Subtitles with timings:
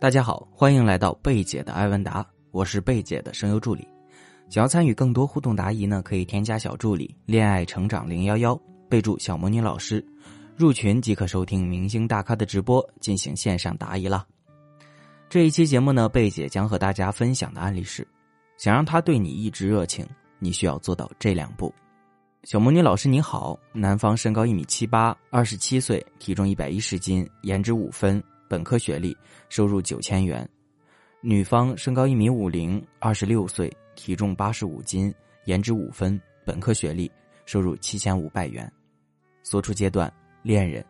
[0.00, 3.86] 大家好，欢迎来到贝姐的艾文达，我是贝姐的声优助理。
[4.48, 8.58] 想要参与更多互动答疑呢，可以添加小助理“恋爱成长零幺幺”，
[8.88, 10.02] 备注“小魔女老师”，
[10.56, 14.26] 入群即可收听明星大咖的直播，进行线上答疑啦。
[15.28, 18.08] 这一期节目呢，贝姐将和大家分享的案例是：
[18.56, 20.08] 想让他对你一直热情，
[20.38, 21.70] 你需要做到这两步。
[22.44, 28.22] 小魔女老师你好，男方身高一米七八，二十七岁，体重一百一十斤，颜值五分。
[28.50, 29.16] 本科学历，
[29.48, 30.44] 收入九千元；
[31.20, 35.14] 女方身高一米五零，二十六岁，体重八十五斤，
[35.44, 37.08] 颜值五分，本科学历，
[37.46, 38.68] 收入七千五百元。
[39.44, 40.84] 所处阶段恋人，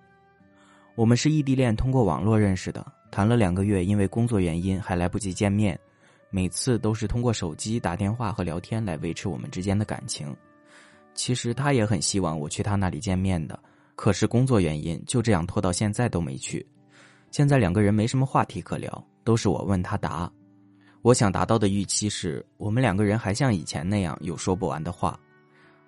[0.94, 5.78] 我们是异地恋，通过网络认识的，谈了两个月，因为工作原因还来不及见面，
[6.30, 10.34] 每次都是通过手机打电话和聊天来维持我们之间的感情。
[11.12, 13.62] 其实他也很希望我去他那里见面的，
[13.96, 16.66] 可是工作原因就这样拖到现在都没去。
[17.30, 20.30] 现在两个人没什么话题可聊，都是我问他答。
[21.02, 25.18] 我想达到的预期是我们两个人还像以前那样有说不完的话。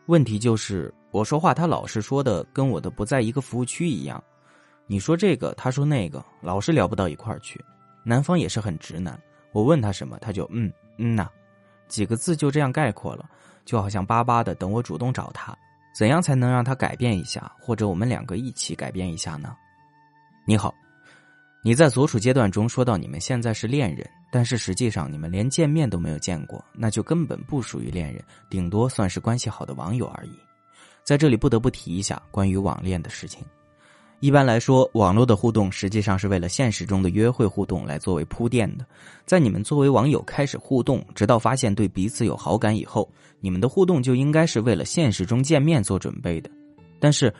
[0.07, 4.23] 问题就是我说话他老是说的跟我的不在一个服务区一样。
[4.87, 7.63] 你说这个，他说那个，老是聊不到一块儿去。
[8.05, 9.21] 男方也是很直男，
[9.53, 11.29] 我问他什么，他就嗯嗯呐，
[11.89, 13.29] 几个字就这样概括了，
[13.65, 15.57] 就好像巴巴的等我主动找他。
[15.95, 19.55] 怎样才能让他改变一下，或者我们两个一起改变一下呢？
[20.47, 20.75] 你好。
[21.65, 30.33] 你在所处阶段中说到你们现在是恋人，但是实际上你们连见面都没有见过，那就根本不属于恋人，顶多算是关系好的网友而已。
[31.05, 33.45] 在这里不得不提一下关于网恋的事情。
[34.19, 38.85] 一般来说，网络的互动实际上是为了现实中的约会互动来作为铺垫的。
[39.25, 46.51] 在你们作为网友开始互动，直到发现对彼此有好感以后，你们的互动就应该是为了现实中见面做准备的。
[46.99, 47.33] 但是。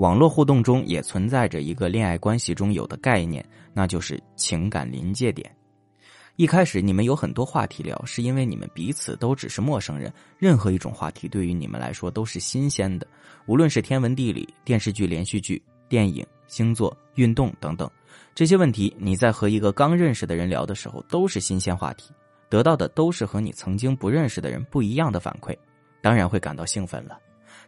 [0.00, 5.54] 网络互动中也存在着一个恋爱关系中有的概念，那就是情感临界点。
[6.36, 13.06] 一开始你们有很多话题聊，是因为你们彼此都只是陌生人，任何一种话题对于你们来说都是新鲜的。
[13.44, 17.86] 无论是天文地理、电视剧、连续剧、电影、星座、运动等等
[18.34, 22.10] 这些问题，你在和一个刚认识的人聊的时候都是新鲜话题，
[22.48, 25.54] 得到的都是和你曾经不认识的人不一样的反馈，
[26.00, 27.18] 当然会感到兴奋了。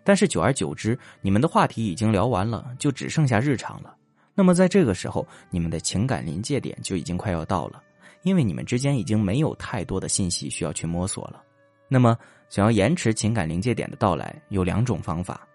[0.05, 3.95] 但是久而久之，你们的话题已经聊完了，就只剩下日常了。
[4.35, 7.83] 那么在这个时候，你们的情感临界点就已经快要到了，
[8.23, 11.43] 因为你们之间已经没有太多的信息需要去摸索了。
[11.89, 12.17] 那么，
[12.49, 15.47] 想要延迟情感临界点的到来，有两种方法。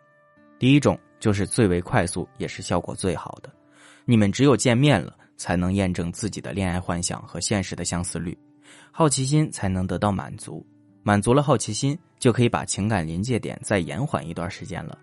[0.59, 3.52] 第一种就是最为快速，也是效果最好的。
[4.06, 8.38] 你们只有见面了，才能验证自己的恋爱幻想和现实的相似率，
[8.91, 10.66] 好奇心才能得到满足。
[11.07, 15.00] 满足了好奇心，就可以把情感临界点再延缓一段时间了。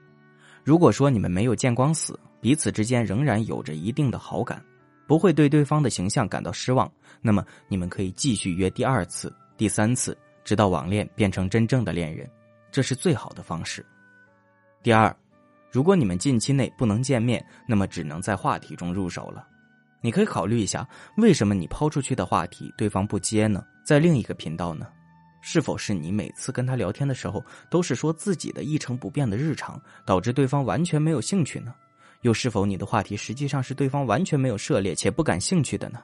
[0.62, 4.62] 如果说你们没有见光死，彼此之间仍然有着一定的好感，
[5.06, 10.14] 不会对对方的形象感到失望，那么你们可以继续约第二次、第三次，
[10.44, 12.30] 直到网恋变成真正的恋人，
[12.70, 13.82] 这是最好的方式。
[14.82, 15.16] 第二，
[15.72, 19.48] 如果你们近期内不能见面，那么只能在话题中入手了。
[20.02, 23.64] 你可以考虑一下，为什么你抛出去的话题对方不接呢？
[23.82, 24.86] 在另一个频道呢？
[25.46, 31.74] 是否是你每次跟他聊天的时候都是说自己的一成不变的日常，导致对方完全没有兴趣呢？
[32.22, 36.00] 又是否你的话题实际上是对方完全没有涉猎且不感兴趣的呢？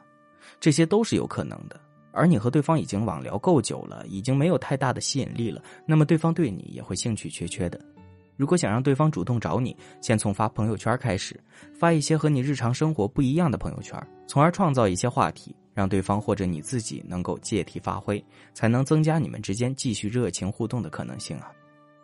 [0.61, 1.81] 这些都是有可能的。
[2.13, 7.81] 而你和对方已经网聊够久了，已经没有太大的吸引力了，那么对方对你也会兴趣缺缺的。
[8.37, 11.41] 如果想让对方主动找你，先从发朋友圈开始，
[11.73, 15.57] 发一些和你日常生活不一样的朋友圈，从而创造一些话题。
[15.75, 18.23] 让对方或者你自己能够借题发挥，
[18.53, 21.51] 才能增加你们之间继续热情互动的可能性啊！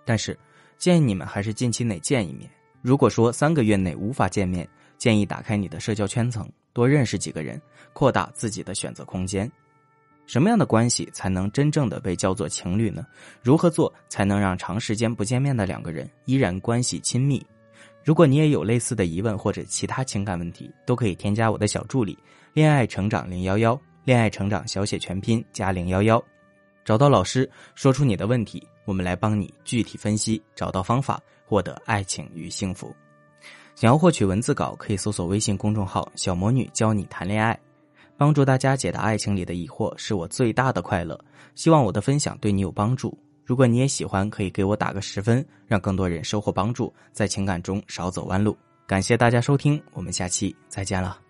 [0.04, 0.38] 但是
[0.78, 2.50] 建议你们还是近期内见一面。
[2.82, 4.68] 如果说三个月内无法见面，
[4.98, 7.60] 建议打开你的社交圈层，多认识几个人，
[7.92, 9.50] 扩大自己的选择空间。
[10.26, 13.06] 什么样的关系才能真正的被叫做情侣呢？
[13.42, 17.44] 如何做才能让长时间不见面的两个人依然关系亲密？
[18.06, 22.16] 如果你也有类似的疑问或者其他情感问题，都可以添加我的小助理
[22.54, 23.76] “恋爱成长零幺幺”，
[24.06, 26.22] 恋爱成长小写全拼加零幺幺，
[26.84, 32.94] 找到老师，说出你的问题，我们来帮你具体分析，找到方法，获得爱情与幸福。
[33.74, 37.58] 想要获取文字稿，可以搜索微信公众号“小魔女教你谈恋爱”，
[38.16, 41.18] 帮助大家解答爱情里的疑惑，是我最大的快乐。
[41.56, 43.18] 希望我的分享对你有帮助。
[43.46, 48.56] 如果你也喜欢，可以给我打个十分，让更多人收获帮助，在情感中少走弯路。
[48.86, 51.25] 感谢大家收听，我们下期再见了。